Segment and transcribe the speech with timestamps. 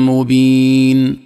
[0.09, 1.19] مبين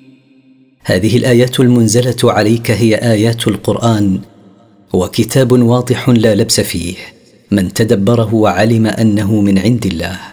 [0.86, 4.20] هذه الايات المنزله عليك هي ايات القران
[4.94, 6.96] وكتاب واضح لا لبس فيه
[7.52, 10.33] من تدبره وعلم انه من عند الله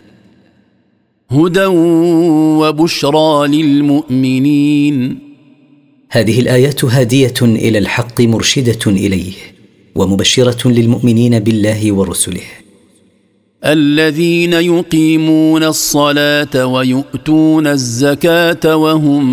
[1.30, 1.66] هدى
[2.60, 5.18] وبشرى للمؤمنين
[6.10, 9.32] هذه الايات هاديه الى الحق مرشده اليه
[9.94, 12.40] ومبشره للمؤمنين بالله ورسله
[13.64, 19.24] الذين يقيمون الصلاه ويؤتون الزكاه وهم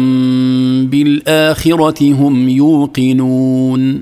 [0.88, 4.02] بالاخره هم يوقنون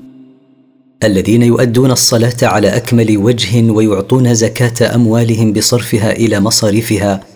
[1.04, 7.35] الذين يؤدون الصلاه على اكمل وجه ويعطون زكاه اموالهم بصرفها الى مصاريفها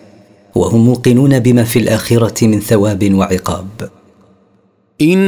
[0.54, 3.66] وهم موقنون بما في الاخره من ثواب وعقاب
[5.00, 5.20] ان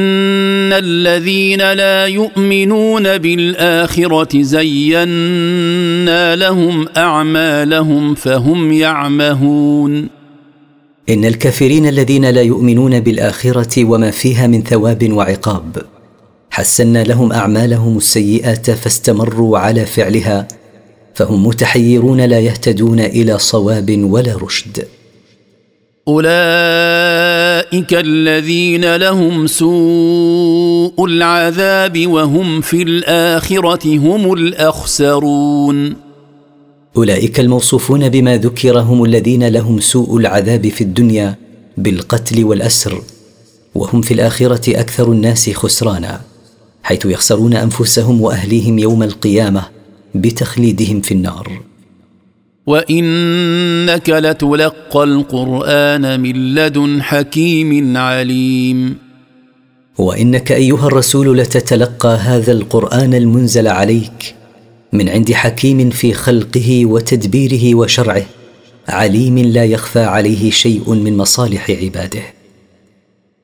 [0.73, 10.09] الذين لا يؤمنون بالاخره زينا لهم اعمالهم فهم يعمهون
[11.09, 15.77] ان الكافرين الذين لا يؤمنون بالاخره وما فيها من ثواب وعقاب
[16.51, 20.49] حسنا لهم اعمالهم السيئات فاستمروا على فعلها
[21.15, 24.85] فهم متحيرون لا يهتدون الى صواب ولا رشد
[26.09, 35.95] اولئك الذين لهم سوء العذاب وهم في الاخره هم الاخسرون
[36.97, 41.35] اولئك الموصوفون بما ذكر هم الذين لهم سوء العذاب في الدنيا
[41.77, 43.03] بالقتل والاسر
[43.75, 46.21] وهم في الاخره اكثر الناس خسرانا
[46.83, 49.63] حيث يخسرون انفسهم واهليهم يوم القيامه
[50.15, 51.63] بتخليدهم في النار
[52.67, 58.95] وانك لتلقى القران من لدن حكيم عليم
[59.99, 64.35] وانك ايها الرسول لتتلقى هذا القران المنزل عليك
[64.93, 68.25] من عند حكيم في خلقه وتدبيره وشرعه
[68.89, 72.23] عليم لا يخفى عليه شيء من مصالح عباده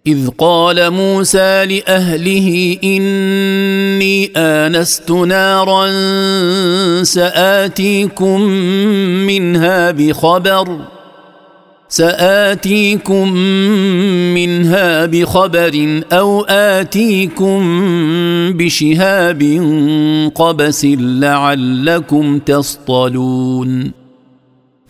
[0.08, 5.86] إذ قال موسى لأهله إني آنست نارا
[7.02, 8.40] سآتيكم
[9.26, 10.78] منها بخبر
[11.88, 13.32] سآتيكم
[14.34, 17.60] منها بخبر أو آتيكم
[18.52, 19.42] بشهاب
[20.34, 23.92] قبس لعلكم تصطلون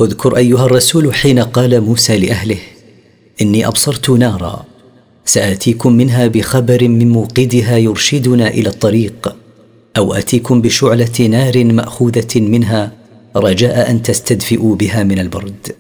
[0.01, 2.59] اذكر أيها الرسول حين قال موسى لأهله
[3.43, 4.65] إني أبصرت نارا
[5.29, 9.35] ساتيكم منها بخبر من موقدها يرشدنا الى الطريق
[9.97, 12.93] او اتيكم بشعله نار ماخوذه منها
[13.37, 15.73] رجاء ان تستدفئوا بها من البرد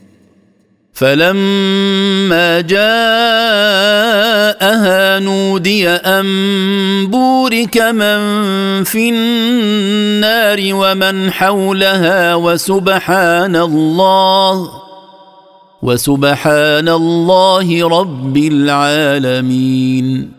[0.92, 6.26] فلما جاءها نودي ان
[7.06, 8.18] بورك من
[8.84, 14.87] في النار ومن حولها وسبحان الله
[15.82, 20.32] وسبحان الله رب العالمين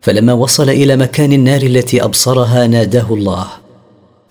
[0.00, 3.46] فلما وصل الى مكان النار التي ابصرها ناداه الله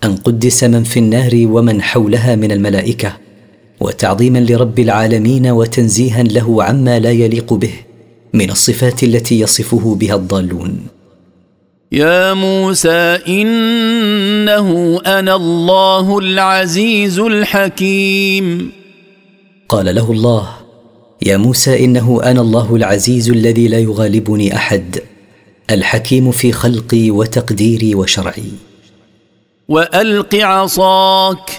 [0.04, 3.16] ان قدس من في النار ومن حولها من الملائكه
[3.80, 7.72] وتعظيما لرب العالمين وتنزيها له عما لا يليق به
[8.34, 10.80] من الصفات التي يصفه بها الضالون
[11.92, 18.72] يا موسى انه انا الله العزيز الحكيم
[19.68, 20.48] قال له الله
[21.22, 24.98] يا موسى انه انا الله العزيز الذي لا يغالبني احد
[25.70, 28.50] الحكيم في خلقي وتقديري وشرعي
[29.68, 31.50] والق عصاك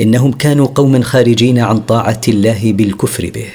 [0.00, 3.46] انهم كانوا قوما خارجين عن طاعه الله بالكفر به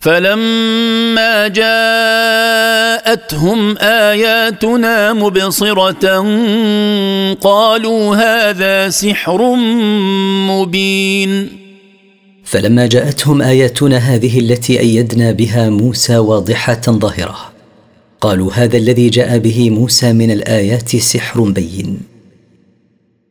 [0.00, 5.90] فلما جاءتهم اياتنا مبصره
[7.32, 9.54] قالوا هذا سحر
[10.48, 11.48] مبين
[12.44, 17.55] فلما جاءتهم اياتنا هذه التي ايدنا بها موسى واضحه ظاهره
[18.20, 22.00] قالوا هذا الذي جاء به موسى من الايات سحر بين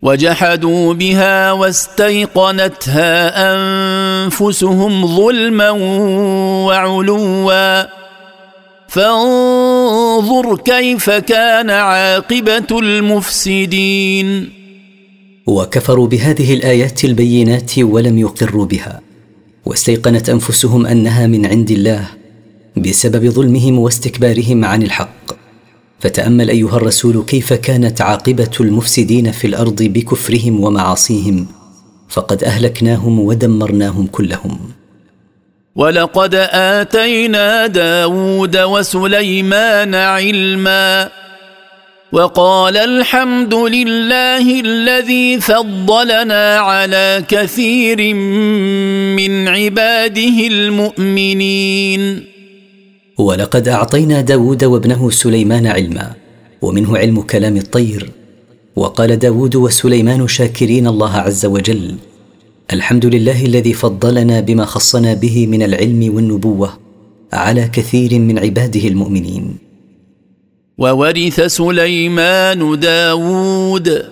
[0.01, 5.69] وجحدوا بها واستيقنتها انفسهم ظلما
[6.65, 7.83] وعلوا
[8.87, 14.49] فانظر كيف كان عاقبه المفسدين
[15.47, 19.01] وكفروا بهذه الايات البينات ولم يقروا بها
[19.65, 22.05] واستيقنت انفسهم انها من عند الله
[22.77, 25.31] بسبب ظلمهم واستكبارهم عن الحق
[25.99, 31.47] فتامل ايها الرسول كيف كانت عاقبه المفسدين في الارض بكفرهم ومعاصيهم
[32.09, 34.59] فقد اهلكناهم ودمرناهم كلهم
[35.75, 41.09] ولقد اتينا داود وسليمان علما
[42.11, 48.13] وقال الحمد لله الذي فضلنا على كثير
[49.15, 52.34] من عباده المؤمنين
[53.17, 56.13] ولقد اعطينا داود وابنه سليمان علما
[56.61, 58.11] ومنه علم كلام الطير
[58.75, 61.95] وقال داود وسليمان شاكرين الله عز وجل
[62.73, 66.77] الحمد لله الذي فضلنا بما خصنا به من العلم والنبوه
[67.33, 69.57] على كثير من عباده المؤمنين
[70.77, 74.05] وورث سليمان داود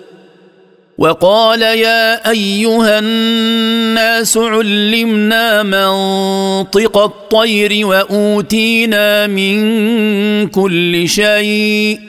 [0.97, 9.57] وقال يا ايها الناس علمنا منطق الطير واوتينا من
[10.47, 11.99] كل شيء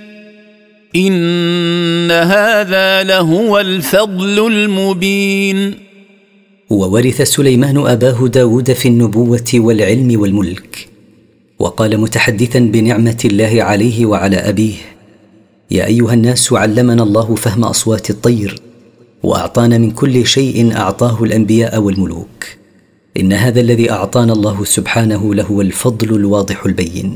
[0.96, 5.74] ان هذا لهو الفضل المبين
[6.70, 10.88] وورث سليمان اباه داود في النبوه والعلم والملك
[11.58, 14.74] وقال متحدثا بنعمه الله عليه وعلى ابيه
[15.70, 18.54] يا ايها الناس علمنا الله فهم اصوات الطير
[19.24, 22.44] واعطانا من كل شيء اعطاه الانبياء والملوك
[23.16, 27.14] ان هذا الذي اعطانا الله سبحانه لهو الفضل الواضح البين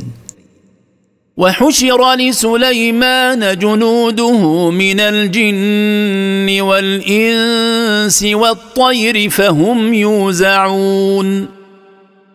[1.37, 11.47] وحشر لسليمان جنوده من الجن والانس والطير فهم يوزعون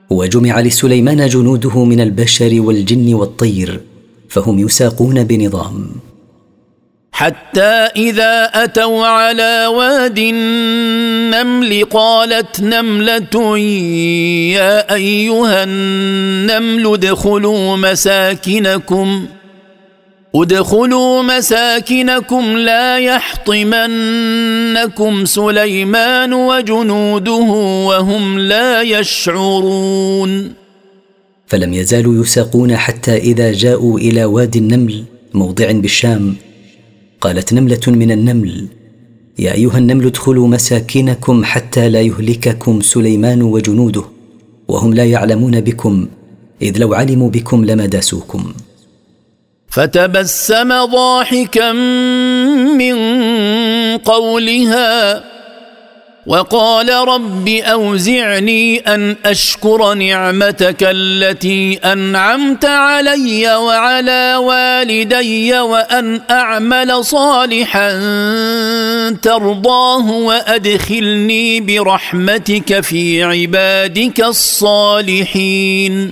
[0.10, 3.80] وجمع لسليمان جنوده من البشر والجن والطير
[4.30, 5.89] فهم يساقون بنظام
[7.13, 7.62] حتى
[7.96, 13.58] اذا اتوا على واد النمل قالت نمله
[14.53, 19.25] يا ايها النمل ادخلوا مساكنكم
[20.36, 27.32] ادخلوا مساكنكم لا يحطمنكم سليمان وجنوده
[27.89, 30.53] وهم لا يشعرون
[31.48, 35.03] فلم يزالوا يساقون حتى اذا جاءوا الى وادي النمل
[35.34, 36.36] موضع بالشام
[37.24, 38.65] قالت نمله من النمل
[39.39, 44.03] يا ايها النمل ادخلوا مساكنكم حتى لا يهلككم سليمان وجنوده
[44.68, 46.08] وهم لا يعلمون بكم
[46.62, 48.53] اذ لو علموا بكم لما داسوكم
[49.70, 51.72] فتبسم ضاحكا
[52.80, 52.96] من
[53.98, 55.33] قولها
[56.27, 67.89] وقال رب اوزعني ان اشكر نعمتك التي انعمت علي وعلى والدي وان اعمل صالحا
[69.22, 76.12] ترضاه وادخلني برحمتك في عبادك الصالحين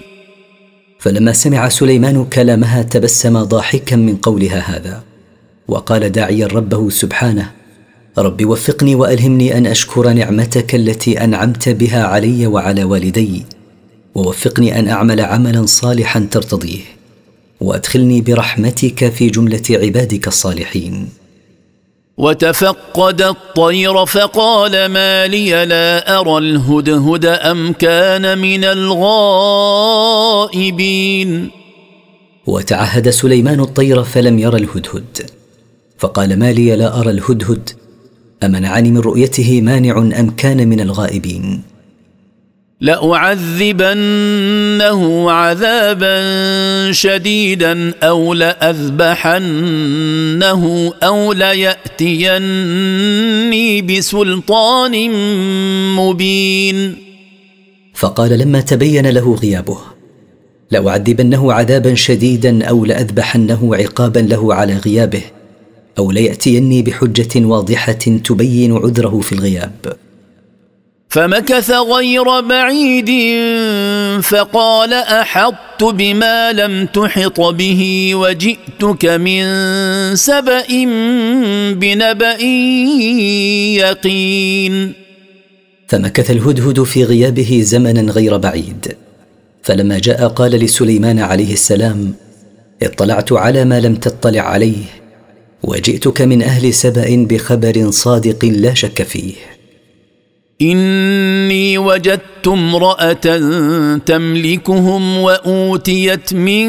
[1.00, 5.04] فلما سمع سليمان كلامها تبسم ضاحكا من قولها هذا
[5.68, 7.52] وقال داعيا ربه سبحانه
[8.18, 13.46] رب وفقني والهمني ان اشكر نعمتك التي انعمت بها علي وعلى والدي
[14.16, 16.80] ووفقني ان اعمل عملا صالحا ترتضيه
[17.62, 21.10] وادخلني برحمتك في جمله عبادك الصالحين
[22.18, 31.50] وتفقد الطير فقال ما لي لا ارى الهدهد ام كان من الغائبين
[32.48, 35.30] وتعهد سليمان الطير فلم يرى الهدهد
[35.98, 37.70] فقال ما لي لا ارى الهدهد
[38.44, 41.62] امنعني من رؤيته مانع ام كان من الغائبين
[42.82, 46.18] لاعذبنه عذابا
[46.92, 55.12] شديدا او لاذبحنه او لياتيني بسلطان
[55.96, 56.96] مبين
[57.96, 59.78] فقال لما تبين له غيابه
[60.72, 65.22] لاعذبنه عذابا شديدا او لاذبحنه عقابا له على غيابه
[66.00, 67.92] او لياتيني بحجه واضحه
[68.24, 69.94] تبين عذره في الغياب
[71.10, 73.10] فمكث غير بعيد
[74.24, 79.44] فقال احطت بما لم تحط به وجئتك من
[80.16, 80.68] سبا
[81.74, 82.34] بنبا
[83.82, 84.94] يقين
[85.88, 88.96] فمكث الهدهد في غيابه زمنا غير بعيد
[89.64, 92.14] فلما جاء قال لسليمان عليه السلام
[92.84, 95.01] اطلعت على ما لم تطلع عليه
[95.64, 99.34] وجئتك من اهل سبا بخبر صادق لا شك فيه
[100.62, 103.14] اني وجدت امراه
[104.06, 106.68] تملكهم واوتيت من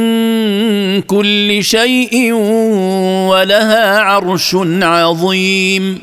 [1.00, 2.32] كل شيء
[3.28, 5.98] ولها عرش عظيم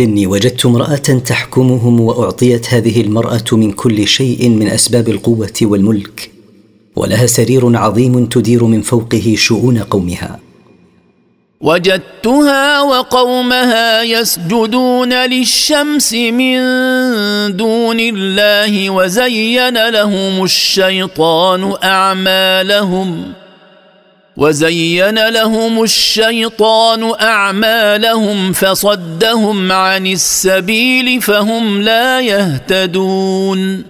[0.00, 6.30] اني وجدت امراه تحكمهم واعطيت هذه المراه من كل شيء من اسباب القوه والملك
[6.96, 10.38] ولها سرير عظيم تدير من فوقه شؤون قومها
[11.64, 16.56] وجدتها وقومها يسجدون للشمس من
[17.56, 23.32] دون الله وزين لهم الشيطان اعمالهم
[24.36, 33.84] وزين لهم الشيطان اعمالهم فصدهم عن السبيل فهم لا يهتدون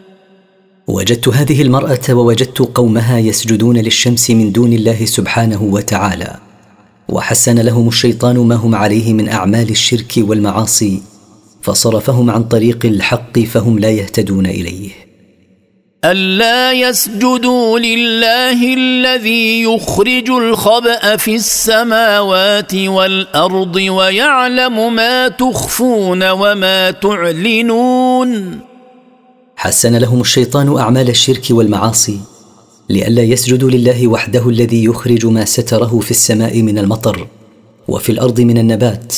[0.86, 6.36] وجدت هذه المراه ووجدت قومها يسجدون للشمس من دون الله سبحانه وتعالى
[7.08, 11.02] وحسن لهم الشيطان ما هم عليه من اعمال الشرك والمعاصي
[11.62, 14.90] فصرفهم عن طريق الحق فهم لا يهتدون اليه
[16.04, 28.60] الا يسجدوا لله الذي يخرج الخبا في السماوات والارض ويعلم ما تخفون وما تعلنون
[29.56, 32.18] حسن لهم الشيطان اعمال الشرك والمعاصي
[32.90, 37.26] لئلا يسجدوا لله وحده الذي يخرج ما ستره في السماء من المطر
[37.88, 39.14] وفي الارض من النبات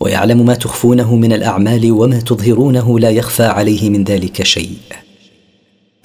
[0.00, 4.70] ويعلم ما تخفونه من الاعمال وما تظهرونه لا يخفى عليه من ذلك شيء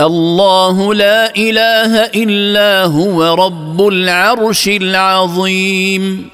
[0.02, 6.26] الله لا اله الا هو رب العرش العظيم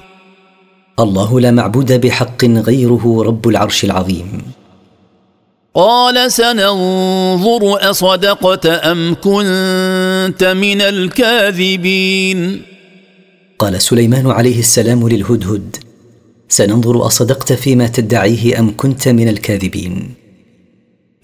[0.98, 4.42] الله لا معبود بحق غيره رب العرش العظيم
[5.74, 12.62] قال سننظر اصدقت ام كنت من الكاذبين
[13.58, 15.76] قال سليمان عليه السلام للهدهد
[16.48, 20.14] سننظر اصدقت فيما تدعيه ام كنت من الكاذبين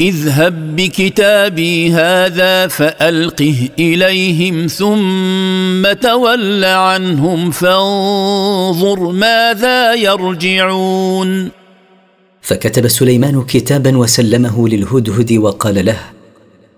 [0.00, 11.50] اذهب بكتابي هذا فالقه اليهم ثم تول عنهم فانظر ماذا يرجعون
[12.46, 15.98] فكتب سليمان كتابا وسلمه للهدهد وقال له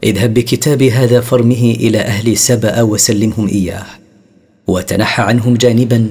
[0.04, 3.84] اذهب بكتاب هذا فرمه الى اهل سبا وسلمهم اياه
[4.66, 6.10] وتنحى عنهم جانبا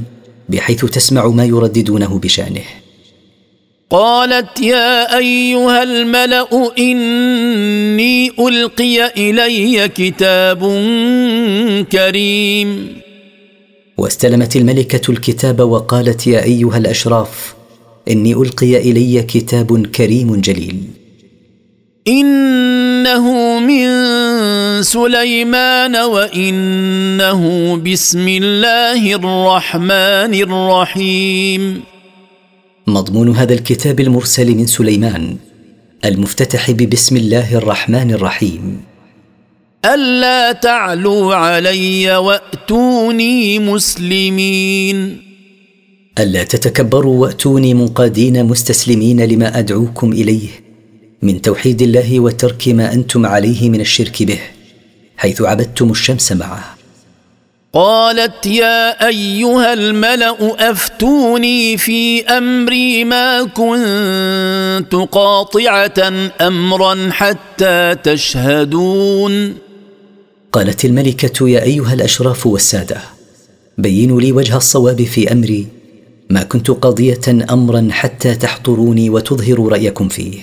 [0.50, 2.62] بحيث تسمع ما يرددونه بشانه
[3.90, 6.48] قالت يا ايها الملا
[6.78, 10.60] اني القي الي كتاب
[11.92, 12.98] كريم
[13.98, 17.57] واستلمت الملكه الكتاب وقالت يا ايها الاشراف
[18.10, 20.78] اني القي الي كتاب كريم جليل
[22.08, 23.88] انه من
[24.84, 27.42] سليمان وانه
[27.78, 31.84] بسم الله الرحمن الرحيم
[32.88, 35.38] مضمون هذا الكتاب المرسل من سليمان
[36.06, 38.82] المفتتح ببسم الله الرحمن الرحيم
[39.86, 45.27] الا تعلوا علي واتوني مسلمين
[46.20, 50.48] الا تتكبروا واتوني منقادين مستسلمين لما ادعوكم اليه
[51.22, 54.40] من توحيد الله وترك ما انتم عليه من الشرك به
[55.18, 56.78] حيث عبدتم الشمس معه
[57.74, 60.36] قالت يا ايها الملا
[60.72, 66.08] افتوني في امري ما كنت قاطعه
[66.42, 69.54] امرا حتى تشهدون
[70.52, 72.98] قالت الملكه يا ايها الاشراف والساده
[73.78, 75.68] بينوا لي وجه الصواب في امري
[76.30, 80.40] ما كنت قاضيه امرا حتى تحضروني وتظهروا رايكم فيه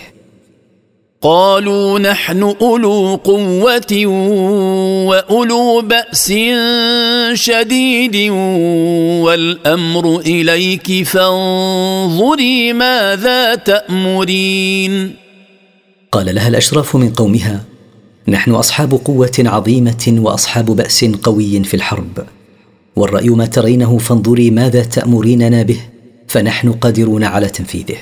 [1.22, 4.06] قالوا نحن اولو قوه
[5.06, 6.32] واولو باس
[7.34, 8.30] شديد
[9.22, 15.14] والامر اليك فانظري ماذا تامرين
[16.12, 17.60] قال لها الاشراف من قومها
[18.28, 22.26] نحن اصحاب قوه عظيمه واصحاب باس قوي في الحرب
[22.96, 25.80] والراي ما ترينه فانظري ماذا تامريننا به
[26.28, 27.96] فنحن قادرون على تنفيذه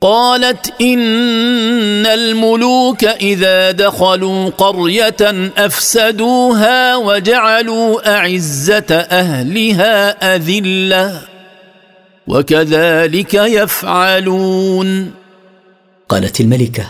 [0.00, 5.16] قالت ان الملوك اذا دخلوا قريه
[5.56, 11.22] افسدوها وجعلوا اعزه اهلها اذله
[12.26, 15.10] وكذلك يفعلون
[16.08, 16.86] قالت الملكه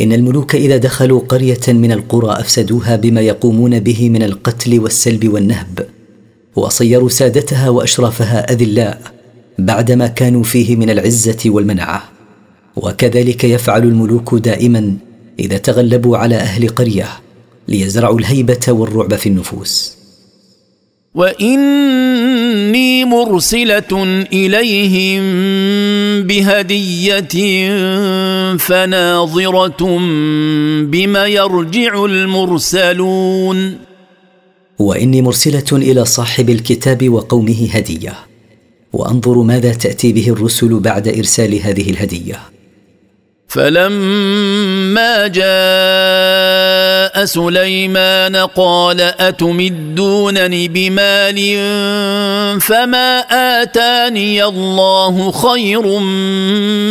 [0.00, 5.80] ان الملوك اذا دخلوا قريه من القرى افسدوها بما يقومون به من القتل والسلب والنهب
[6.56, 9.00] وصيروا سادتها واشرافها اذلاء
[9.58, 12.02] بعدما كانوا فيه من العزه والمنعه
[12.76, 14.94] وكذلك يفعل الملوك دائما
[15.38, 17.06] اذا تغلبوا على اهل قريه
[17.68, 19.96] ليزرعوا الهيبه والرعب في النفوس
[21.14, 25.22] واني مرسله اليهم
[26.26, 27.30] بهديه
[28.58, 29.96] فناظره
[30.88, 33.78] بما يرجع المرسلون
[34.82, 38.14] واني مرسله الى صاحب الكتاب وقومه هديه
[38.92, 42.40] وانظر ماذا تاتي به الرسل بعد ارسال هذه الهديه
[43.48, 51.38] فلما جاء سليمان قال اتمدونني بمال
[52.60, 53.18] فما
[53.62, 55.82] اتاني الله خير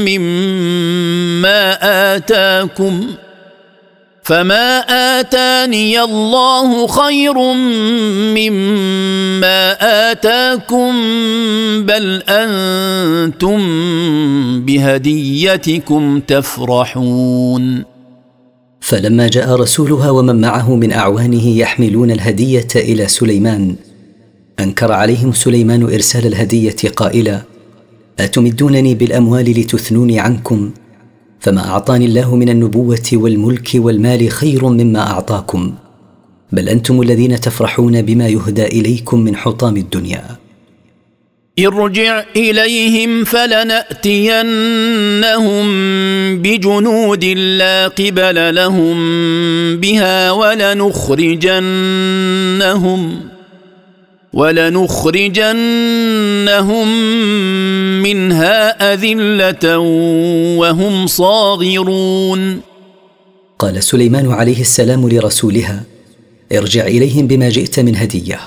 [0.08, 1.78] مما
[2.16, 3.08] اتاكم
[4.24, 4.80] فما
[5.22, 7.34] اتاني الله خير
[8.38, 9.72] مما
[10.12, 10.92] اتاكم
[11.86, 13.60] بل انتم
[14.66, 17.84] بهديتكم تفرحون
[18.82, 23.76] فلما جاء رسولها ومن معه من اعوانه يحملون الهديه الى سليمان
[24.60, 27.42] انكر عليهم سليمان ارسال الهديه قائلا
[28.20, 30.72] اتمدونني بالاموال لتثنوني عنكم
[31.42, 35.74] فما اعطاني الله من النبوه والملك والمال خير مما اعطاكم
[36.52, 40.24] بل انتم الذين تفرحون بما يهدى اليكم من حطام الدنيا
[41.60, 43.92] ارجع اليهم فلناتينهم
[46.42, 48.96] بجنود لا قبل لهم
[49.78, 53.22] بها ولنخرجنهم
[54.34, 55.54] ولنخرجنهم
[58.04, 59.78] منها اذله
[60.58, 62.60] وهم صاغرون
[63.60, 65.84] قال سليمان عليه السلام لرسولها
[66.52, 68.40] ارجع اليهم بما جئت من هديه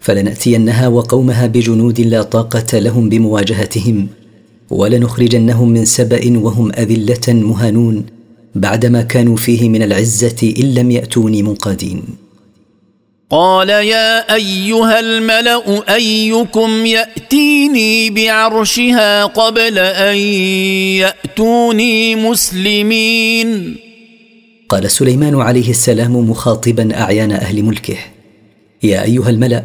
[0.00, 4.08] فلناتينها وقومها بجنود لا طاقه لهم بمواجهتهم
[4.70, 8.06] ولنخرجنهم من سبا وهم اذله مهانون
[8.54, 12.02] بعدما كانوا فيه من العزه ان لم ياتوني منقادين
[13.34, 20.16] قال يا ايها الملا ايكم ياتيني بعرشها قبل ان
[20.98, 23.76] ياتوني مسلمين
[24.68, 27.96] قال سليمان عليه السلام مخاطبا اعيان اهل ملكه
[28.82, 29.64] يا ايها الملا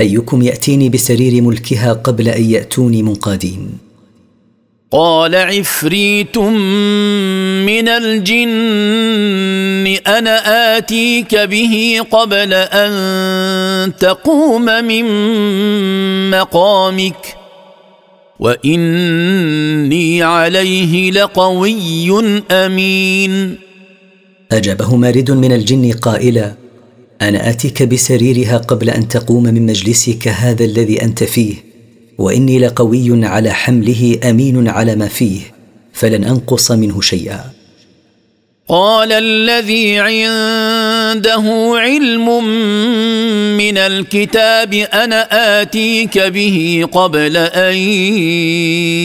[0.00, 3.89] ايكم ياتيني بسرير ملكها قبل ان ياتوني منقادين
[4.92, 10.36] قال عفريت من الجن انا
[10.78, 15.06] اتيك به قبل ان تقوم من
[16.30, 17.34] مقامك
[18.38, 22.10] واني عليه لقوي
[22.50, 23.58] امين
[24.52, 26.54] اجابه مارد من الجن قائلا
[27.22, 31.69] انا اتيك بسريرها قبل ان تقوم من مجلسك هذا الذي انت فيه
[32.20, 35.40] واني لقوي على حمله امين على ما فيه
[35.92, 37.40] فلن انقص منه شيئا
[38.68, 42.44] قال الذي عنده علم
[43.56, 45.26] من الكتاب انا
[45.62, 47.76] اتيك به قبل ان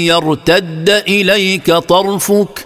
[0.08, 2.65] يرتد اليك طرفك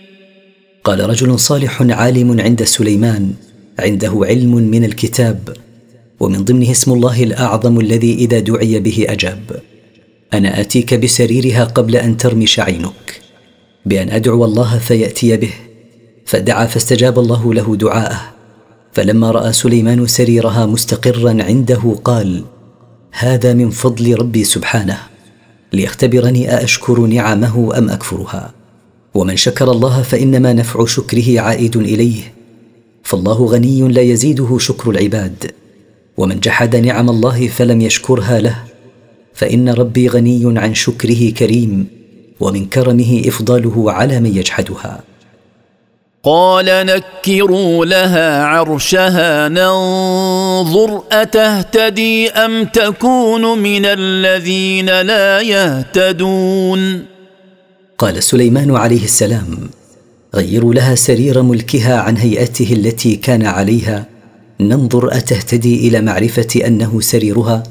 [0.83, 3.33] قال رجل صالح عالم عند سليمان
[3.79, 5.49] عنده علم من الكتاب
[6.19, 9.61] ومن ضمنه اسم الله الاعظم الذي اذا دعي به اجاب
[10.33, 13.21] انا اتيك بسريرها قبل ان ترمش عينك
[13.85, 15.53] بان ادعو الله فياتي به
[16.25, 18.21] فدعا فاستجاب الله له دعاءه
[18.93, 22.43] فلما راى سليمان سريرها مستقرا عنده قال
[23.11, 24.97] هذا من فضل ربي سبحانه
[25.73, 28.53] ليختبرني ااشكر نعمه ام اكفرها
[29.13, 32.21] ومن شكر الله فانما نفع شكره عائد اليه
[33.03, 35.51] فالله غني لا يزيده شكر العباد
[36.17, 38.55] ومن جحد نعم الله فلم يشكرها له
[39.33, 41.87] فان ربي غني عن شكره كريم
[42.39, 45.01] ومن كرمه افضاله على من يجحدها
[46.23, 57.05] قال نكروا لها عرشها ننظر اتهتدي ام تكون من الذين لا يهتدون
[58.01, 59.57] قال سليمان عليه السلام
[60.35, 64.05] غيروا لها سرير ملكها عن هيئته التي كان عليها
[64.59, 67.63] ننظر اتهتدي الى معرفه انه سريرها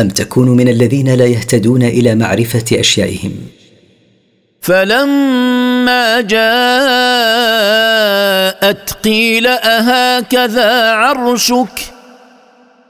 [0.00, 3.32] ام تكون من الذين لا يهتدون الى معرفه اشيائهم
[4.60, 11.86] فلما جاءت قيل اهكذا عرشك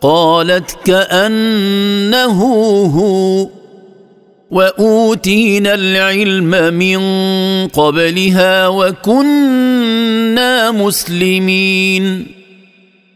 [0.01, 2.33] قالت كانه
[2.87, 3.49] هو
[4.53, 7.01] واوتينا العلم من
[7.69, 12.27] قبلها وكنا مسلمين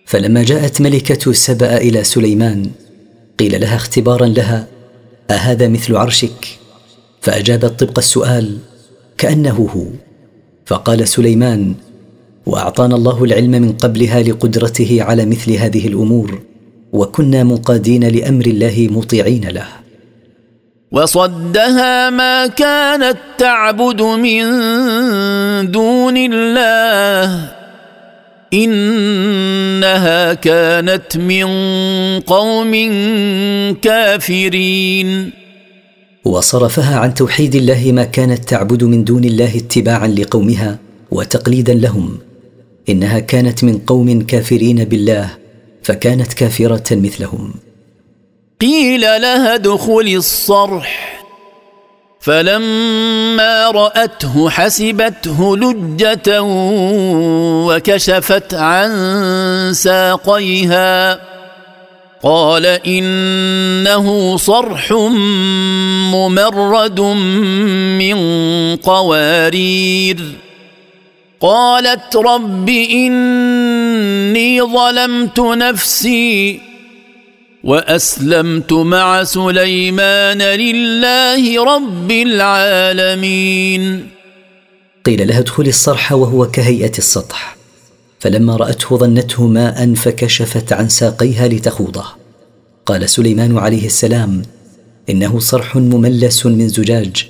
[0.06, 2.70] فلما جاءت ملكه سبا الى سليمان
[3.38, 4.66] قيل لها اختبارا لها
[5.30, 6.58] اهذا مثل عرشك
[7.20, 8.58] فاجابت طبق السؤال
[9.18, 9.84] كانه هو
[10.66, 11.74] فقال سليمان
[12.46, 16.42] واعطانا الله العلم من قبلها لقدرته على مثل هذه الامور
[16.92, 19.66] وكنا مقادين لامر الله مطيعين له
[20.92, 24.42] وصدها ما كانت تعبد من
[25.70, 27.48] دون الله
[28.54, 31.46] انها كانت من
[32.20, 32.72] قوم
[33.82, 35.30] كافرين
[36.24, 40.78] وصرفها عن توحيد الله ما كانت تعبد من دون الله اتباعا لقومها
[41.10, 42.18] وتقليدا لهم
[42.88, 45.28] انها كانت من قوم كافرين بالله
[45.82, 47.52] فكانت كافره مثلهم
[48.60, 51.22] قيل لها ادخلي الصرح
[52.20, 56.40] فلما راته حسبته لجه
[57.66, 58.88] وكشفت عن
[59.74, 61.20] ساقيها
[62.22, 64.92] قال انه صرح
[66.12, 67.00] ممرد
[68.00, 70.18] من قوارير
[71.40, 76.60] قالت رب اني ظلمت نفسي
[77.66, 84.08] واسلمت مع سليمان لله رب العالمين
[85.06, 87.56] قيل لها ادخلي الصرح وهو كهيئه السطح
[88.20, 92.04] فلما راته ظنته ماء فكشفت عن ساقيها لتخوضه
[92.86, 94.42] قال سليمان عليه السلام
[95.10, 97.26] انه صرح مملس من زجاج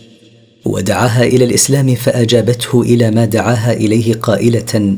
[0.64, 4.96] ودعاها الى الاسلام فاجابته الى ما دعاها اليه قائله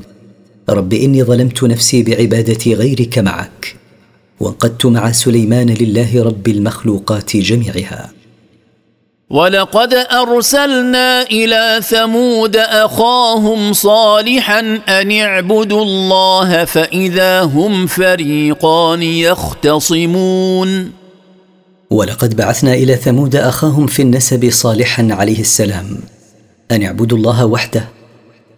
[0.68, 3.78] رب اني ظلمت نفسي بعباده غيرك معك
[4.40, 8.11] وانقدت مع سليمان لله رب المخلوقات جميعها
[9.31, 20.90] ولقد ارسلنا الى ثمود اخاهم صالحا ان اعبدوا الله فاذا هم فريقان يختصمون
[21.90, 25.96] ولقد بعثنا الى ثمود اخاهم في النسب صالحا عليه السلام
[26.70, 27.85] ان اعبدوا الله وحده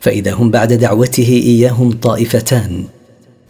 [0.00, 2.84] فاذا هم بعد دعوته اياهم طائفتان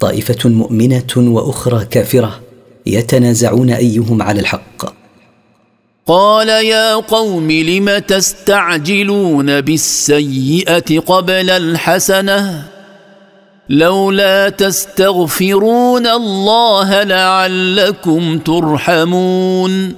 [0.01, 2.41] طائفه مؤمنه واخرى كافره
[2.87, 4.93] يتنازعون ايهم على الحق
[6.07, 12.69] قال يا قوم لم تستعجلون بالسيئه قبل الحسنه
[13.69, 19.95] لولا تستغفرون الله لعلكم ترحمون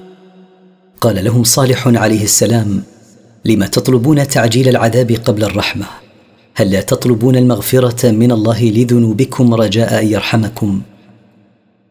[1.01, 2.83] قال لهم صالح عليه السلام
[3.45, 5.87] لم تطلبون تعجيل العذاب قبل الرحمه
[6.55, 10.81] هل لا تطلبون المغفره من الله لذنوبكم رجاء ان يرحمكم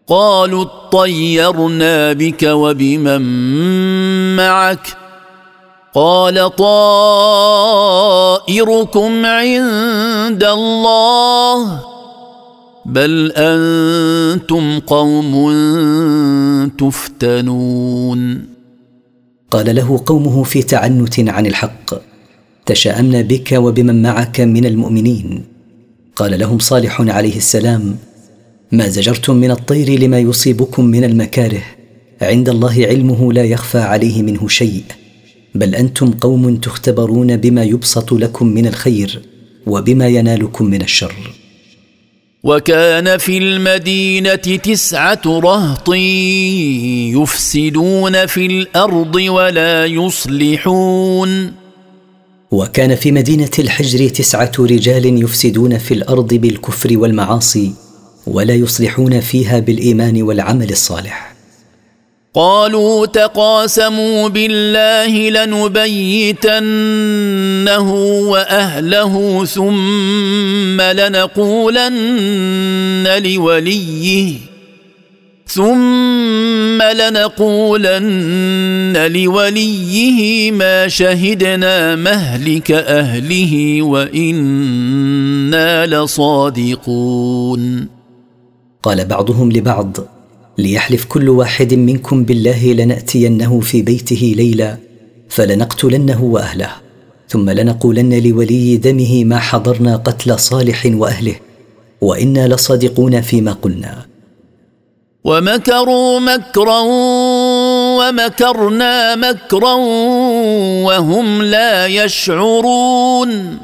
[0.08, 3.22] قالوا اطيرنا بك وبمن
[4.36, 4.88] معك
[5.94, 11.80] قال طائركم عند الله
[12.86, 15.32] بل انتم قوم
[16.80, 18.46] تفتنون
[19.52, 21.94] قال له قومه في تعنت عن الحق
[22.66, 25.44] تشاءمنا بك وبمن معك من المؤمنين
[26.16, 27.96] قال لهم صالح عليه السلام
[28.72, 31.62] ما زجرتم من الطير لما يصيبكم من المكاره
[32.22, 34.84] عند الله علمه لا يخفى عليه منه شيء
[35.56, 39.22] بل انتم قوم تختبرون بما يبسط لكم من الخير
[39.68, 41.16] وبما ينالكم من الشر
[42.44, 45.90] وكان في المدينه تسعه رهط
[47.20, 51.61] يفسدون في الارض ولا يصلحون
[52.52, 57.72] وكان في مدينه الحجر تسعه رجال يفسدون في الارض بالكفر والمعاصي
[58.28, 61.32] ولا يصلحون فيها بالايمان والعمل الصالح
[62.34, 74.51] قالوا تقاسموا بالله لنبيتنه واهله ثم لنقولن لوليه
[75.54, 87.88] ثم لنقولن لوليه ما شهدنا مهلك اهله وانا لصادقون
[88.84, 89.98] قال بعضهم لبعض
[90.58, 94.78] ليحلف كل واحد منكم بالله لناتينه في بيته ليلا
[95.30, 96.70] فلنقتلنه واهله
[97.30, 101.36] ثم لنقولن لولي دمه ما حضرنا قتل صالح واهله
[102.02, 104.11] وانا لصادقون فيما قلنا
[105.24, 106.80] ومكروا مكرا
[108.00, 109.74] ومكرنا مكرا
[110.86, 113.58] وهم لا يشعرون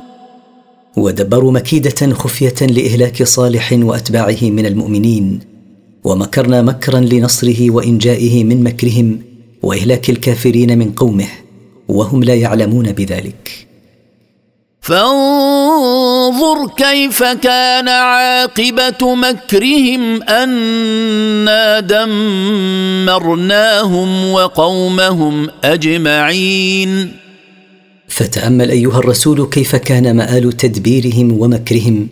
[0.97, 5.39] ودبروا مكيده خفيه لاهلاك صالح واتباعه من المؤمنين
[6.03, 9.19] ومكرنا مكرا لنصره وانجائه من مكرهم
[9.63, 11.27] واهلاك الكافرين من قومه
[11.87, 13.67] وهم لا يعلمون بذلك
[14.81, 27.11] فانظر انظر كيف كان عاقبه مكرهم انا دمرناهم وقومهم اجمعين
[28.07, 32.07] فتامل ايها الرسول كيف كان مال تدبيرهم ومكرهم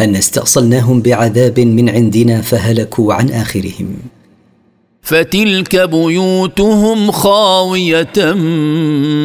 [0.00, 3.96] ان استاصلناهم بعذاب من عندنا فهلكوا عن اخرهم
[5.02, 8.12] فتلك بيوتهم خاويه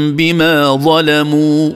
[0.09, 1.69] بما ظلموا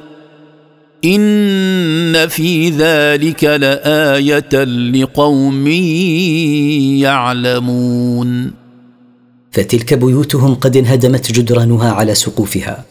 [1.05, 4.53] ان في ذلك لايه
[4.91, 5.67] لقوم
[7.87, 8.51] يعلمون
[9.51, 12.83] فتلك بيوتهم قد انهدمت جدرانها على سقوفها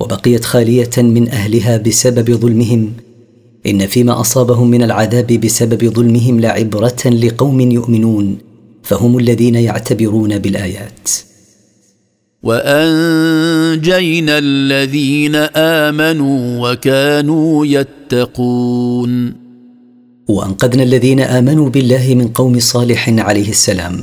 [0.00, 2.92] وبقيت خاليه من اهلها بسبب ظلمهم
[3.66, 8.38] ان فيما اصابهم من العذاب بسبب ظلمهم لعبره لقوم يؤمنون
[8.82, 11.08] فهم الذين يعتبرون بالايات
[12.42, 19.34] وانجينا الذين امنوا وكانوا يتقون
[20.28, 24.02] وانقذنا الذين امنوا بالله من قوم صالح عليه السلام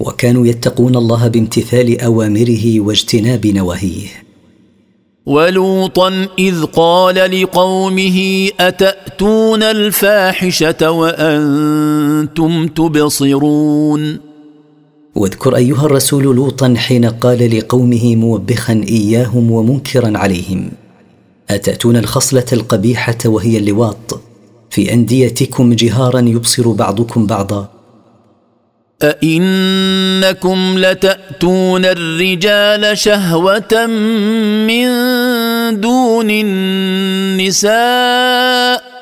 [0.00, 4.06] وكانوا يتقون الله بامتثال اوامره واجتناب نواهيه
[5.26, 14.18] ولوطا اذ قال لقومه اتاتون الفاحشه وانتم تبصرون
[15.14, 20.70] واذكر ايها الرسول لوطا حين قال لقومه موبخا اياهم ومنكرا عليهم
[21.50, 24.20] اتاتون الخصله القبيحه وهي اللواط
[24.70, 27.68] في انديتكم جهارا يبصر بعضكم بعضا
[29.02, 33.86] أئنكم لتأتون الرجال شهوة
[34.66, 34.86] من
[35.80, 38.93] دون النساء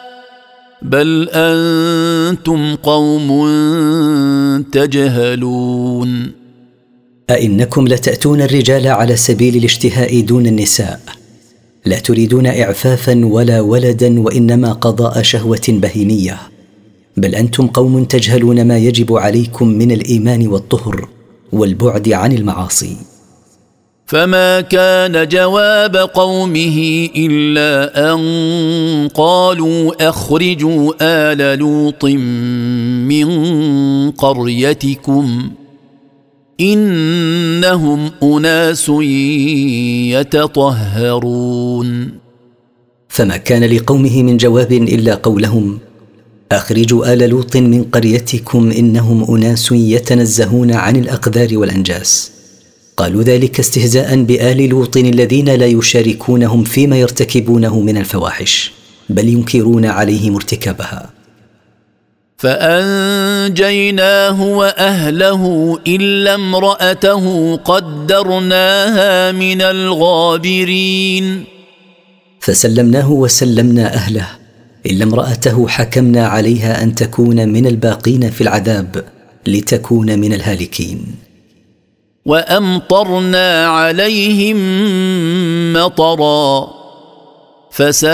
[0.85, 3.29] بل انتم قوم
[4.73, 6.33] تجهلون
[7.31, 11.01] ائنكم لتاتون الرجال على سبيل الاشتهاء دون النساء
[11.87, 16.39] لا تريدون اعفافا ولا ولدا وانما قضاء شهوه بهيميه
[17.17, 21.09] بل انتم قوم تجهلون ما يجب عليكم من الايمان والطهر
[21.53, 22.97] والبعد عن المعاصي
[24.07, 32.05] فما كان جواب قومه الا ان قالوا اخرجوا ال لوط
[33.09, 35.51] من قريتكم
[36.61, 38.89] انهم اناس
[41.09, 42.11] يتطهرون
[43.09, 45.79] فما كان لقومه من جواب الا قولهم
[46.53, 52.33] اخرجوا ال لوط من قريتكم انهم اناس يتنزهون عن الاقدار والانجاس
[52.97, 58.73] قالوا ذلك استهزاء بآل لوط الذين لا يشاركونهم فيما يرتكبونه من الفواحش
[59.09, 61.11] بل ينكرون عليهم ارتكابها
[62.37, 71.45] فانجيناه واهله الا امراته قدرناها من الغابرين
[72.41, 74.29] فسلمناه وسلمنا اهله
[74.87, 79.05] الا امراته حكمنا عليها ان تكون من الباقين في العذاب
[79.47, 81.07] لتكون من الهالكين
[82.27, 84.57] وامطرنا عليهم
[85.73, 86.71] مطرا
[87.71, 88.13] فساء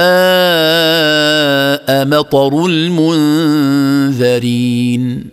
[2.06, 5.24] مطر المنذرين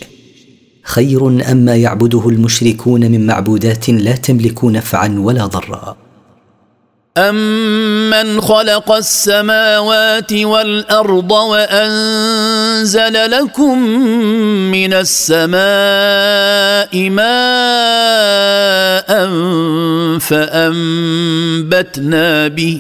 [0.88, 5.98] خير اما يعبده المشركون من معبودات لا تملك نفعا ولا ضرا
[7.18, 13.80] امن خلق السماوات والارض وانزل لكم
[14.72, 19.08] من السماء ماء
[20.20, 22.80] فانبتنا به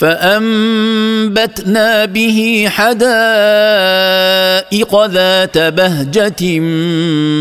[0.00, 6.60] فانبتنا به حدائق ذات بهجه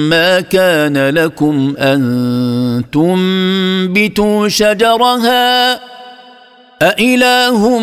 [0.09, 5.73] ما كان لكم ان تنبتوا شجرها
[6.81, 7.79] أإله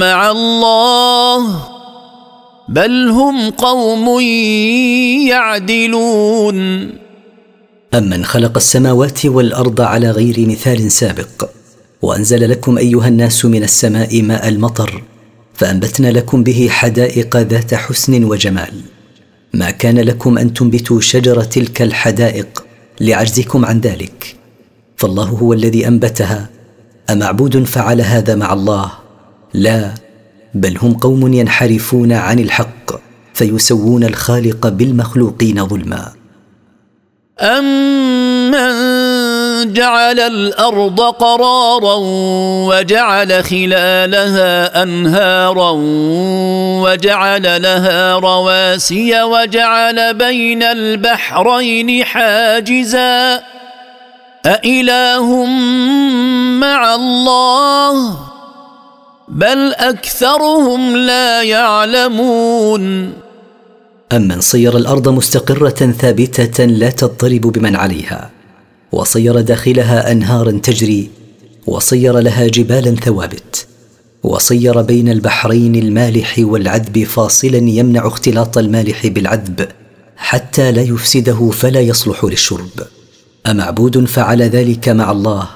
[0.00, 1.60] مع الله
[2.68, 4.20] بل هم قوم
[5.30, 6.88] يعدلون
[7.94, 11.48] أمن خلق السماوات والأرض على غير مثال سابق
[12.04, 15.02] وانزل لكم ايها الناس من السماء ماء المطر
[15.54, 18.72] فانبتنا لكم به حدائق ذات حسن وجمال
[19.54, 22.64] ما كان لكم ان تنبتوا شجر تلك الحدائق
[23.00, 24.36] لعجزكم عن ذلك
[24.96, 26.48] فالله هو الذي انبتها
[27.10, 28.90] امعبود فعل هذا مع الله
[29.54, 29.94] لا
[30.54, 32.92] بل هم قوم ينحرفون عن الحق
[33.34, 36.12] فيسوون الخالق بالمخلوقين ظلما
[37.40, 38.13] أم
[39.64, 41.94] جعل الارض قرارا
[42.68, 45.70] وجعل خلالها انهارا
[46.82, 53.40] وجعل لها رواسي وجعل بين البحرين حاجزا
[54.46, 55.44] أإله
[56.60, 58.16] مع الله
[59.28, 63.12] بل أكثرهم لا يعلمون
[64.12, 68.30] أمن صير الأرض مستقرة ثابتة لا تضطرب بمن عليها
[68.94, 71.10] وصير داخلها انهارا تجري
[71.66, 73.66] وصير لها جبالا ثوابت
[74.22, 79.68] وصير بين البحرين المالح والعذب فاصلا يمنع اختلاط المالح بالعذب
[80.16, 82.70] حتى لا يفسده فلا يصلح للشرب
[83.46, 85.48] امعبود فعل ذلك مع الله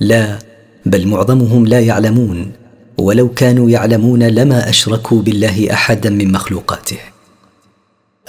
[0.00, 0.38] لا
[0.86, 2.52] بل معظمهم لا يعلمون
[2.98, 6.98] ولو كانوا يعلمون لما اشركوا بالله احدا من مخلوقاته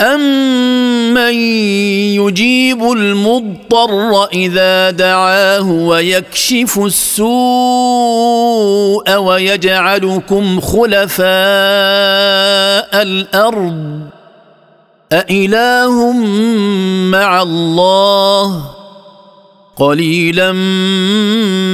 [0.01, 0.80] أم
[1.13, 1.33] من
[2.21, 11.31] يجيب المضطر اذا دعاه ويكشف السوء ويجعلكم خلفاء
[13.01, 13.99] الارض
[15.11, 16.11] أإله
[17.11, 18.65] مع الله
[19.75, 20.51] قليلا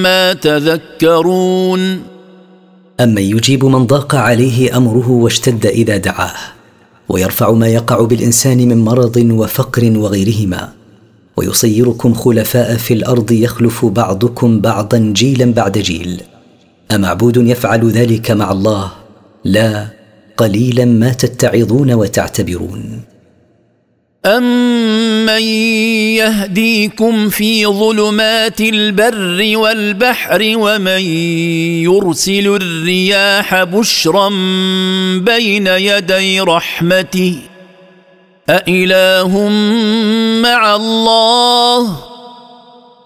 [0.01, 2.01] ما تذكرون
[2.99, 6.33] أمن يجيب من ضاق عليه أمره واشتد إذا دعاه
[7.09, 10.69] ويرفع ما يقع بالانسان من مرض وفقر وغيرهما
[11.37, 16.21] ويصيركم خلفاء في الارض يخلف بعضكم بعضا جيلا بعد جيل
[16.91, 18.91] امعبود يفعل ذلك مع الله
[19.45, 19.87] لا
[20.37, 23.01] قليلا ما تتعظون وتعتبرون
[24.25, 25.41] امن
[26.17, 31.01] يهديكم في ظلمات البر والبحر ومن
[31.83, 34.29] يرسل الرياح بشرا
[35.17, 37.37] بين يدي رحمته
[38.49, 39.49] أإله
[40.43, 41.97] مع الله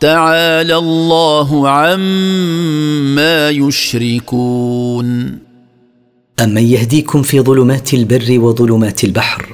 [0.01, 5.39] تعالى الله عما يشركون
[6.43, 9.45] أمن يهديكم في ظلمات البر وظلمات البحر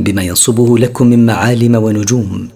[0.00, 2.48] بما ينصبه لكم من معالم ونجوم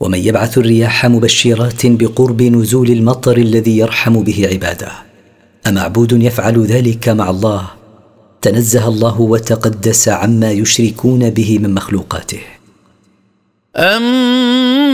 [0.00, 4.88] ومن يبعث الرياح مبشرات بقرب نزول المطر الذي يرحم به عباده
[5.68, 7.62] امعبود يفعل ذلك مع الله
[8.42, 12.40] تنزه الله وتقدس عما يشركون به من مخلوقاته
[13.76, 14.02] أم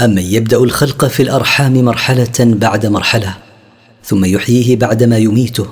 [0.00, 3.34] امن يبدا الخلق في الارحام مرحله بعد مرحله
[4.04, 5.66] ثم يحييه بعدما يميته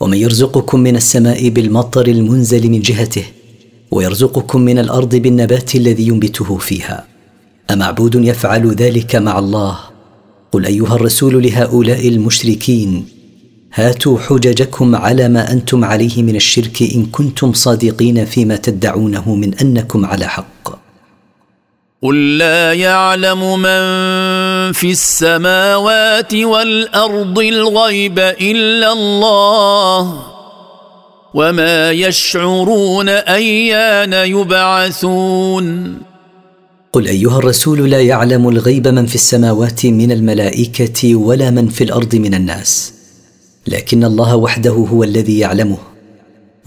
[0.00, 3.24] ومن يرزقكم من السماء بالمطر المنزل من جهته
[3.90, 7.04] ويرزقكم من الارض بالنبات الذي ينبته فيها
[7.70, 9.76] امعبود يفعل ذلك مع الله
[10.52, 13.04] قل ايها الرسول لهؤلاء المشركين
[13.74, 20.06] هاتوا حججكم على ما انتم عليه من الشرك ان كنتم صادقين فيما تدعونه من انكم
[20.06, 20.75] على حق
[22.06, 23.78] قل لا يعلم من
[24.72, 30.22] في السماوات والارض الغيب الا الله
[31.34, 35.98] وما يشعرون ايان يبعثون
[36.92, 42.14] قل ايها الرسول لا يعلم الغيب من في السماوات من الملائكه ولا من في الارض
[42.16, 42.94] من الناس
[43.66, 45.78] لكن الله وحده هو الذي يعلمه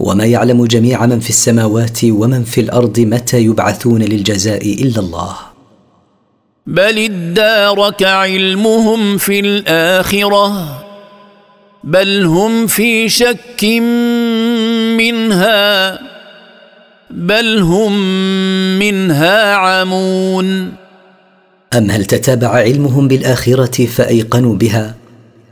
[0.00, 5.36] وما يعلم جميع من في السماوات ومن في الارض متى يبعثون للجزاء الا الله
[6.66, 10.80] بل ادارك علمهم في الاخره
[11.84, 13.64] بل هم في شك
[14.98, 15.98] منها
[17.10, 17.98] بل هم
[18.78, 20.72] منها عمون
[21.78, 24.94] ام هل تتابع علمهم بالاخره فايقنوا بها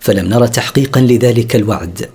[0.00, 2.08] فلم نر تحقيقا لذلك الوعد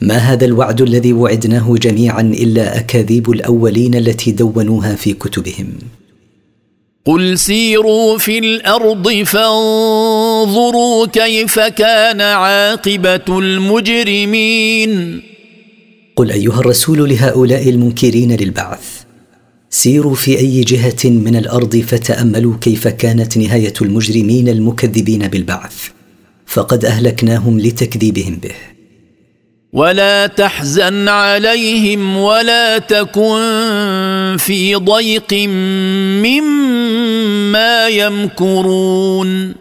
[0.00, 5.68] ما هذا الوعد الذي وعدناه جميعا الا اكاذيب الاولين التي دونوها في كتبهم
[7.06, 15.22] قل سيروا في الارض فانظروا كيف كان عاقبه المجرمين
[16.16, 19.02] قل ايها الرسول لهؤلاء المنكرين للبعث
[19.70, 25.74] سيروا في اي جهه من الارض فتاملوا كيف كانت نهايه المجرمين المكذبين بالبعث
[26.46, 28.73] فقد اهلكناهم لتكذيبهم به
[29.74, 33.36] ولا تحزن عليهم ولا تكن
[34.38, 35.34] في ضيق
[36.24, 39.54] مما يمكرون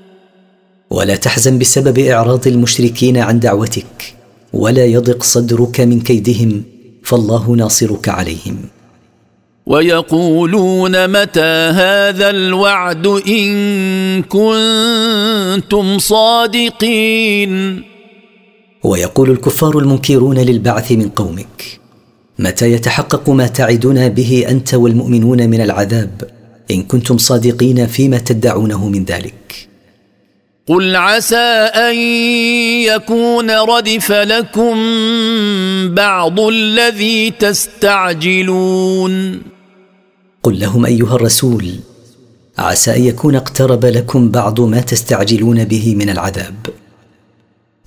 [0.90, 4.16] ولا تحزن بسبب اعراض المشركين عن دعوتك
[4.54, 6.64] ولا يضق صدرك من كيدهم
[7.04, 8.58] فالله ناصرك عليهم
[9.66, 17.84] ويقولون متى هذا الوعد ان كنتم صادقين
[18.84, 21.80] ويقول الكفار المنكرون للبعث من قومك
[22.40, 26.30] متى يتحقق ما تعدنا به انت والمؤمنون من العذاب
[26.72, 29.68] ان كنتم صادقين فيما تدعونه من ذلك
[30.68, 31.36] قل عسى
[31.76, 31.96] ان
[32.96, 34.80] يكون ردف لكم
[35.96, 39.42] بعض الذي تستعجلون
[40.44, 41.70] قل لهم ايها الرسول
[42.58, 46.56] عسى ان يكون اقترب لكم بعض ما تستعجلون به من العذاب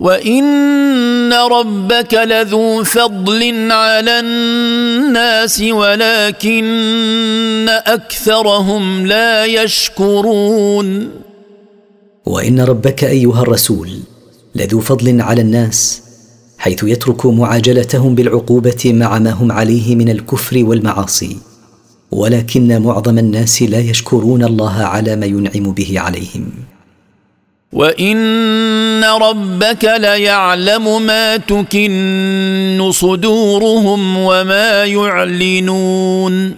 [0.01, 11.11] وان ربك لذو فضل على الناس ولكن اكثرهم لا يشكرون
[12.27, 13.91] وان ربك ايها الرسول
[14.55, 16.03] لذو فضل على الناس
[16.59, 21.37] حيث يترك معاجلتهم بالعقوبه مع ما هم عليه من الكفر والمعاصي
[22.13, 26.51] ولكن معظم الناس لا يشكرون الله على ما ينعم به عليهم
[27.73, 36.55] وان ربك ليعلم ما تكن صدورهم وما يعلنون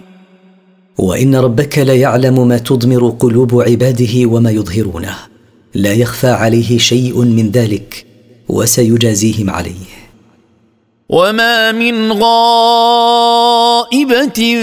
[0.97, 5.15] وان ربك ليعلم ما تضمر قلوب عباده وما يظهرونه
[5.75, 8.05] لا يخفى عليه شيء من ذلك
[8.49, 9.98] وسيجازيهم عليه
[11.09, 14.59] وما من غائبه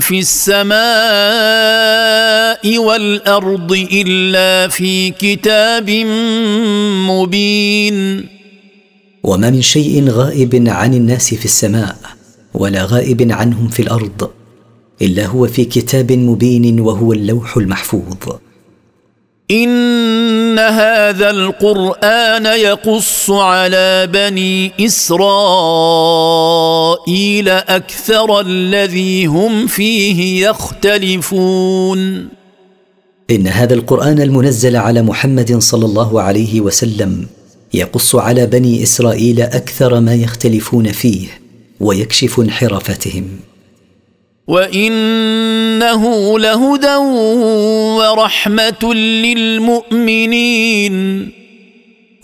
[0.00, 5.90] في السماء والارض الا في كتاب
[7.10, 8.28] مبين
[9.24, 11.96] وما من شيء غائب عن الناس في السماء
[12.54, 14.30] ولا غائب عنهم في الارض
[15.02, 18.16] الا هو في كتاب مبين وهو اللوح المحفوظ
[19.50, 32.28] ان هذا القران يقص على بني اسرائيل اكثر الذي هم فيه يختلفون
[33.30, 37.26] ان هذا القران المنزل على محمد صلى الله عليه وسلم
[37.74, 41.28] يقص على بني اسرائيل اكثر ما يختلفون فيه
[41.80, 43.26] ويكشف انحرافاتهم
[44.46, 46.96] وانه لهدى
[48.10, 51.28] ورحمه للمؤمنين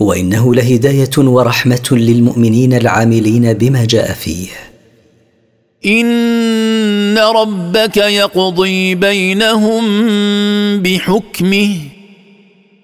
[0.00, 4.48] وانه لهدايه ورحمه للمؤمنين العاملين بما جاء فيه
[5.86, 9.82] ان ربك يقضي بينهم
[10.82, 11.74] بحكمه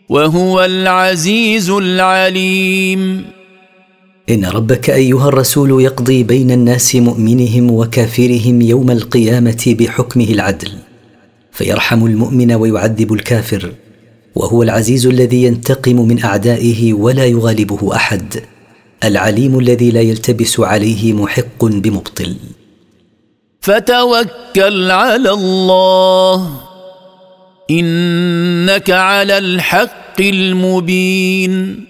[0.08, 3.24] وهو العزيز العليم
[4.30, 10.72] ان ربك ايها الرسول يقضي بين الناس مؤمنهم وكافرهم يوم القيامه بحكمه العدل
[11.60, 13.72] فيرحم المؤمن ويعذب الكافر
[14.34, 18.42] وهو العزيز الذي ينتقم من اعدائه ولا يغالبه احد
[19.04, 22.36] العليم الذي لا يلتبس عليه محق بمبطل
[23.60, 26.60] فتوكل على الله
[27.70, 31.84] انك على الحق المبين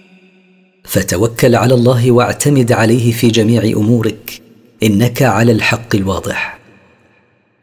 [0.85, 4.41] فتوكل على الله واعتمد عليه في جميع امورك
[4.83, 6.59] انك على الحق الواضح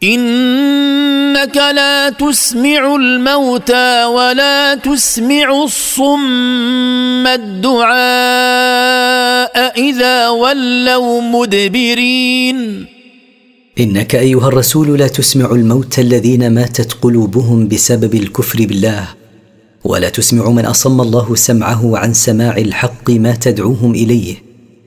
[0.03, 0.98] إن
[1.39, 12.87] إنك لا تسمع الموتى ولا تسمع الصم الدعاء إذا ولوا مدبرين
[13.81, 19.09] إنك أيها الرسول لا تسمع الموتى الذين ماتت قلوبهم بسبب الكفر بالله
[19.85, 24.35] ولا تسمع من أصم الله سمعه عن سماع الحق ما تدعوهم إليه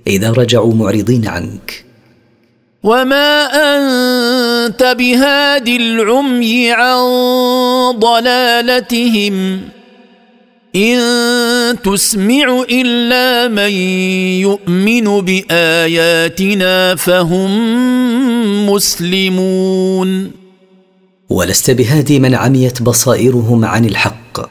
[0.08, 1.86] إذا رجعوا معرضين عنك
[2.84, 3.82] وما أن
[4.66, 7.00] أنت بهاد العمي عن
[8.00, 9.60] ضلالتهم
[10.76, 11.00] إن
[11.84, 13.72] تسمع إلا من
[14.46, 17.52] يؤمن بآياتنا فهم
[18.70, 20.32] مسلمون
[21.30, 24.50] ولست بهادي من عميت بصائرهم عن الحق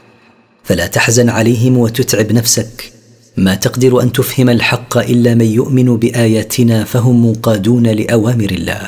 [0.64, 2.92] فلا تحزن عليهم وتتعب نفسك
[3.36, 8.80] ما تقدر ان تفهم الحق الا من يؤمن باياتنا فهم منقادون لاوامر الله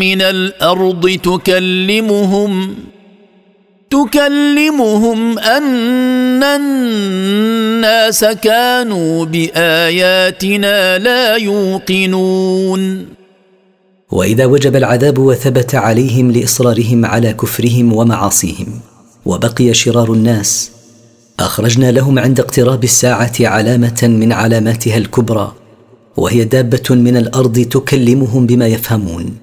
[0.00, 2.74] من الارض تكلمهم
[3.90, 13.06] تكلمهم ان الناس كانوا باياتنا لا يوقنون
[14.10, 18.80] واذا وجب العذاب وثبت عليهم لاصرارهم على كفرهم ومعاصيهم
[19.26, 20.70] وبقي شرار الناس
[21.40, 25.52] اخرجنا لهم عند اقتراب الساعه علامه من علاماتها الكبرى
[26.16, 29.34] وهي دابه من الارض تكلمهم بما يفهمون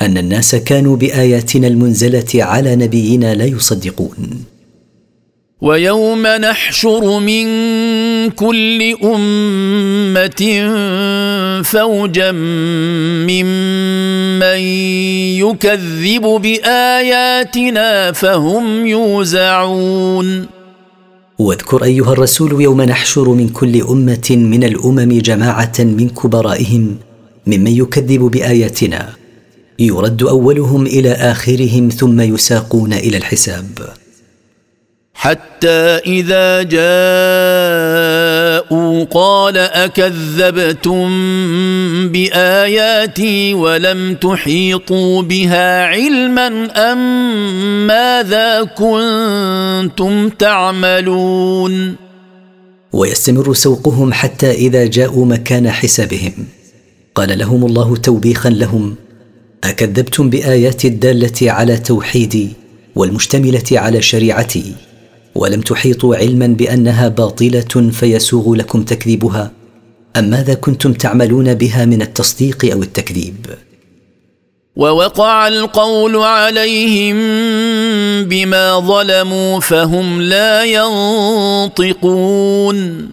[0.00, 4.28] ان الناس كانوا باياتنا المنزله على نبينا لا يصدقون
[5.64, 7.44] ويوم نحشر من
[8.30, 10.70] كل امه
[11.64, 14.58] فوجا ممن
[15.38, 20.46] يكذب باياتنا فهم يوزعون
[21.38, 26.96] واذكر ايها الرسول يوم نحشر من كل امه من الامم جماعه من كبرائهم
[27.46, 29.08] ممن يكذب باياتنا
[29.78, 33.78] يرد اولهم الى اخرهم ثم يساقون الى الحساب
[35.24, 41.08] حتى اذا جاءوا قال اكذبتم
[42.08, 46.46] باياتي ولم تحيطوا بها علما
[46.92, 46.98] ام
[47.86, 51.96] ماذا كنتم تعملون
[52.92, 56.32] ويستمر سوقهم حتى اذا جاءوا مكان حسابهم
[57.14, 58.94] قال لهم الله توبيخا لهم
[59.64, 62.48] اكذبتم باياتي الداله على توحيدي
[62.96, 64.74] والمشتمله على شريعتي
[65.34, 69.52] ولم تحيطوا علما بانها باطله فيسوغ لكم تكذيبها
[70.16, 73.34] ام ماذا كنتم تعملون بها من التصديق او التكذيب
[74.76, 77.14] ووقع القول عليهم
[78.28, 83.08] بما ظلموا فهم لا ينطقون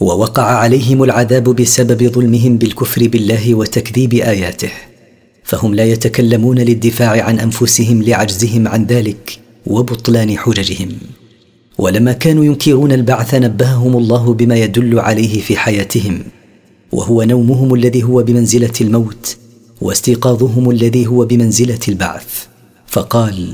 [0.00, 4.70] ووقع عليهم العذاب بسبب ظلمهم بالكفر بالله وتكذيب اياته
[5.44, 10.88] فهم لا يتكلمون للدفاع عن انفسهم لعجزهم عن ذلك وبطلان حججهم
[11.78, 16.24] ولما كانوا ينكرون البعث نبههم الله بما يدل عليه في حياتهم
[16.92, 19.36] وهو نومهم الذي هو بمنزله الموت
[19.80, 22.26] واستيقاظهم الذي هو بمنزله البعث
[22.86, 23.48] فقال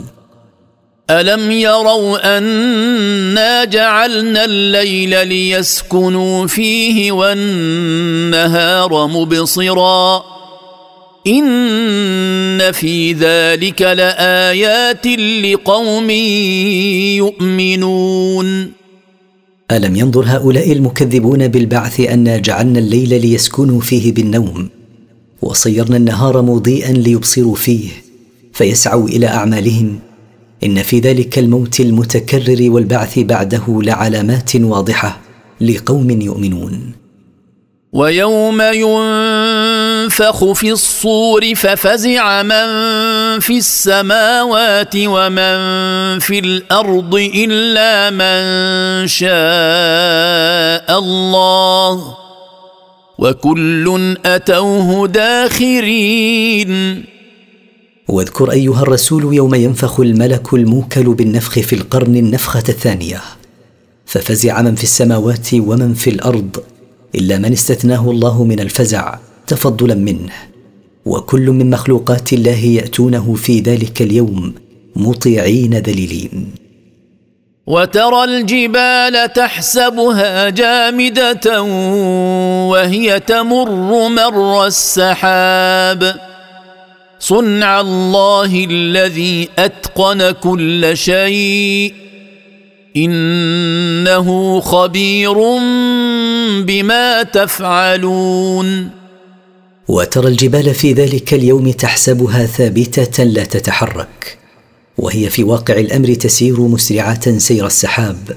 [1.10, 10.22] الم يروا انا جعلنا الليل ليسكنوا فيه والنهار مبصرا
[11.26, 15.06] ان في ذلك لايات
[15.54, 16.10] لقوم
[17.40, 18.72] يؤمنون
[19.70, 24.68] الم ينظر هؤلاء المكذبون بالبعث انا جعلنا الليل ليسكنوا فيه بالنوم
[25.42, 27.88] وصيرنا النهار مضيئا ليبصروا فيه
[28.52, 29.98] فيسعوا الى اعمالهم
[30.64, 35.20] ان في ذلك الموت المتكرر والبعث بعده لعلامات واضحه
[35.60, 36.92] لقوم يؤمنون
[37.92, 39.37] ويوم ينفق
[40.20, 42.68] ينفخ في الصور ففزع من
[43.40, 45.48] في السماوات ومن
[46.18, 52.14] في الارض الا من شاء الله
[53.18, 57.04] وكل اتوه داخرين
[58.08, 63.20] واذكر ايها الرسول يوم ينفخ الملك الموكل بالنفخ في القرن النفخه الثانيه
[64.06, 66.62] ففزع من في السماوات ومن في الارض
[67.14, 69.16] الا من استثناه الله من الفزع
[69.48, 70.32] تفضلا منه
[71.06, 74.54] وكل من مخلوقات الله ياتونه في ذلك اليوم
[74.96, 76.54] مطيعين ذليلين
[77.66, 81.62] وترى الجبال تحسبها جامده
[82.68, 86.14] وهي تمر مر السحاب
[87.20, 91.94] صنع الله الذي اتقن كل شيء
[92.96, 95.32] انه خبير
[96.62, 98.97] بما تفعلون
[99.88, 104.38] وترى الجبال في ذلك اليوم تحسبها ثابته لا تتحرك
[104.98, 108.36] وهي في واقع الامر تسير مسرعه سير السحاب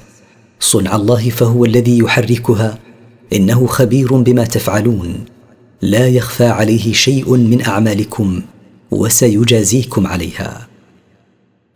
[0.60, 2.80] صنع الله فهو الذي يحركها
[3.34, 5.26] انه خبير بما تفعلون
[5.82, 8.42] لا يخفى عليه شيء من اعمالكم
[8.92, 10.68] وسيجازيكم عليها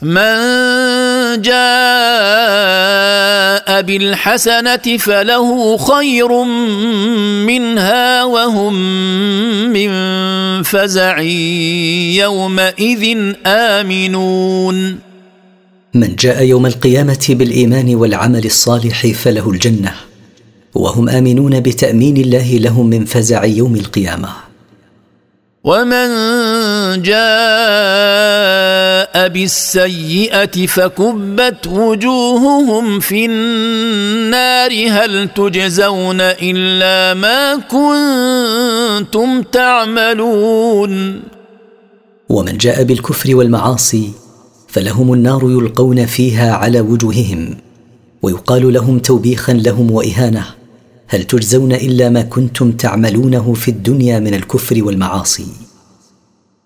[0.02, 0.18] من
[1.46, 6.44] جاء بالحسنه فله خير
[7.46, 8.74] منها وهم
[9.74, 9.90] من
[10.64, 11.20] فزع
[12.24, 14.98] يومئذ امنون
[15.94, 19.94] من جاء يوم القيامه بالايمان والعمل الصالح فله الجنه
[20.76, 24.30] وهم امنون بتامين الله لهم من فزع يوم القيامه
[25.64, 26.10] ومن
[27.02, 37.56] جاء بالسيئه فكبت وجوههم في النار هل تجزون الا ما
[39.04, 41.22] كنتم تعملون
[42.30, 44.12] ومن جاء بالكفر والمعاصي
[44.68, 47.58] فلهم النار يلقون فيها على وجوههم
[48.22, 50.46] ويقال لهم توبيخا لهم واهانه
[51.08, 55.46] هل تجزون الا ما كنتم تعملونه في الدنيا من الكفر والمعاصي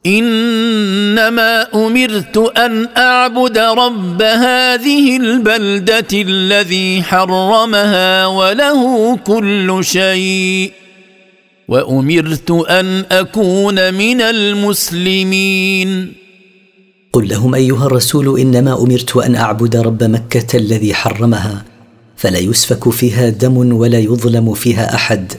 [0.06, 10.72] انما امرت ان اعبد رب هذه البلده الذي حرمها وله كل شيء
[11.68, 16.14] وامرت ان اكون من المسلمين
[17.14, 21.66] قل لهم ايها الرسول انما امرت ان اعبد رب مكه الذي حرمها
[22.16, 25.34] فلا يسفك فيها دم ولا يظلم فيها احد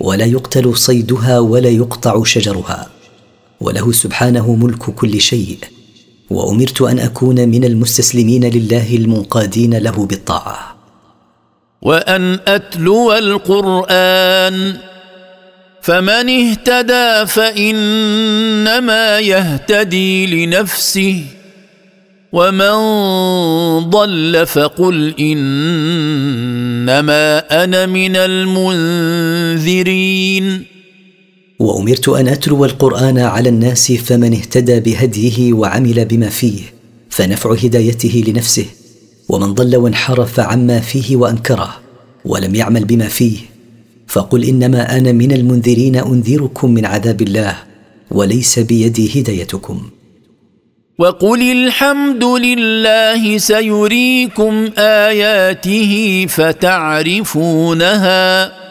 [0.00, 2.86] ولا يقتل صيدها ولا يقطع شجرها
[3.62, 5.58] وله سبحانه ملك كل شيء
[6.30, 10.76] وامرت ان اكون من المستسلمين لله المنقادين له بالطاعه
[11.82, 14.76] وان اتلو القران
[15.82, 21.24] فمن اهتدى فانما يهتدي لنفسه
[22.32, 22.70] ومن
[23.90, 30.71] ضل فقل انما انا من المنذرين
[31.62, 36.58] وامرت ان اتلو القران على الناس فمن اهتدى بهديه وعمل بما فيه
[37.10, 38.66] فنفع هدايته لنفسه
[39.28, 41.78] ومن ضل وانحرف عما فيه وانكره
[42.24, 43.38] ولم يعمل بما فيه
[44.06, 47.56] فقل انما انا من المنذرين انذركم من عذاب الله
[48.10, 49.80] وليس بيدي هدايتكم
[50.98, 58.61] وقل الحمد لله سيريكم اياته فتعرفونها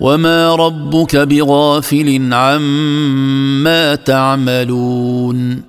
[0.00, 5.62] وما ربك بغافل عما تعملون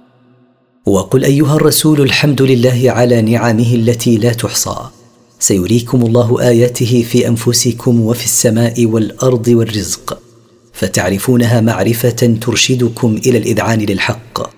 [0.85, 4.75] وقل ايها الرسول الحمد لله على نعمه التي لا تحصى
[5.39, 10.19] سيريكم الله اياته في انفسكم وفي السماء والارض والرزق
[10.73, 14.49] فتعرفونها معرفه ترشدكم الى الاذعان للحق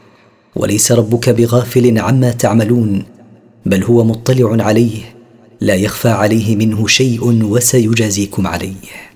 [0.56, 3.04] وليس ربك بغافل عما تعملون
[3.66, 5.16] بل هو مطلع عليه
[5.62, 9.13] لا يخفى عليه منه شيء وسيجازيكم عليه